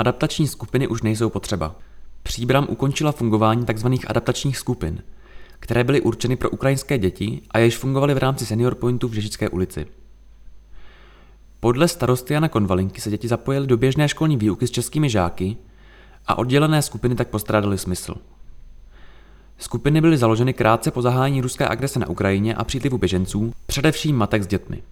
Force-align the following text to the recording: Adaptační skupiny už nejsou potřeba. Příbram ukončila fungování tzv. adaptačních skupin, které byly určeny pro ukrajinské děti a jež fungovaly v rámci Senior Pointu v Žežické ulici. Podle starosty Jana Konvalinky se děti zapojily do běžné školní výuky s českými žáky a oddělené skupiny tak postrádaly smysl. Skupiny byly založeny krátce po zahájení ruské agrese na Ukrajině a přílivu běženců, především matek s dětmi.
Adaptační 0.00 0.48
skupiny 0.48 0.88
už 0.88 1.02
nejsou 1.02 1.30
potřeba. 1.30 1.76
Příbram 2.22 2.66
ukončila 2.70 3.12
fungování 3.12 3.66
tzv. 3.66 3.86
adaptačních 4.06 4.58
skupin, 4.58 5.02
které 5.58 5.84
byly 5.84 6.00
určeny 6.00 6.36
pro 6.36 6.50
ukrajinské 6.50 6.98
děti 6.98 7.42
a 7.50 7.58
jež 7.58 7.76
fungovaly 7.76 8.14
v 8.14 8.18
rámci 8.18 8.46
Senior 8.46 8.74
Pointu 8.74 9.08
v 9.08 9.12
Žežické 9.12 9.48
ulici. 9.48 9.86
Podle 11.60 11.88
starosty 11.88 12.34
Jana 12.34 12.48
Konvalinky 12.48 13.00
se 13.00 13.10
děti 13.10 13.28
zapojily 13.28 13.66
do 13.66 13.76
běžné 13.76 14.08
školní 14.08 14.36
výuky 14.36 14.66
s 14.66 14.70
českými 14.70 15.10
žáky 15.10 15.56
a 16.26 16.38
oddělené 16.38 16.82
skupiny 16.82 17.14
tak 17.14 17.28
postrádaly 17.28 17.78
smysl. 17.78 18.14
Skupiny 19.58 20.00
byly 20.00 20.16
založeny 20.16 20.52
krátce 20.52 20.90
po 20.90 21.02
zahájení 21.02 21.40
ruské 21.40 21.68
agrese 21.68 21.98
na 21.98 22.08
Ukrajině 22.08 22.54
a 22.54 22.64
přílivu 22.64 22.98
běženců, 22.98 23.52
především 23.66 24.16
matek 24.16 24.42
s 24.42 24.46
dětmi. 24.46 24.82